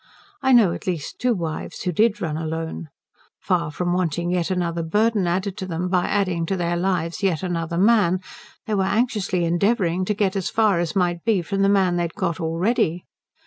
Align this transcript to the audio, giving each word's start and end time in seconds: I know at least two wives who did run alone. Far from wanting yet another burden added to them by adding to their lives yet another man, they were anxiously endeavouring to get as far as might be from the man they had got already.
I 0.41 0.51
know 0.51 0.73
at 0.73 0.87
least 0.87 1.19
two 1.19 1.35
wives 1.35 1.83
who 1.83 1.91
did 1.91 2.21
run 2.21 2.35
alone. 2.35 2.89
Far 3.37 3.69
from 3.69 3.93
wanting 3.93 4.31
yet 4.31 4.49
another 4.49 4.81
burden 4.81 5.27
added 5.27 5.57
to 5.57 5.67
them 5.67 5.89
by 5.89 6.05
adding 6.07 6.47
to 6.47 6.57
their 6.57 6.75
lives 6.75 7.21
yet 7.21 7.43
another 7.43 7.77
man, 7.77 8.19
they 8.65 8.73
were 8.73 8.83
anxiously 8.85 9.45
endeavouring 9.45 10.03
to 10.05 10.15
get 10.15 10.35
as 10.35 10.49
far 10.49 10.79
as 10.79 10.95
might 10.95 11.23
be 11.23 11.43
from 11.43 11.61
the 11.61 11.69
man 11.69 11.97
they 11.97 12.01
had 12.05 12.15
got 12.15 12.39
already. 12.39 13.05